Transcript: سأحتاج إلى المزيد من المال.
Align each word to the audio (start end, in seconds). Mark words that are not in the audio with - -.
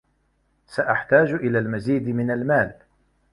سأحتاج 0.67 1.31
إلى 1.33 1.59
المزيد 1.59 2.09
من 2.09 2.31
المال. 2.31 2.73